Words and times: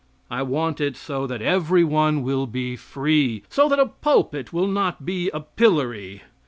I 0.31 0.41
want 0.41 0.81
it 0.81 0.97
so 0.97 1.27
that 1.27 1.43
every 1.43 1.83
one 1.83 2.23
will 2.23 2.47
be 2.47 2.75
free 2.75 3.43
so 3.49 3.69
that 3.69 3.77
a 3.77 3.85
pulpit 3.85 4.51
will 4.51 4.65
not 4.65 5.05
be 5.05 5.29
a 5.31 5.41
pillory. 5.41 6.23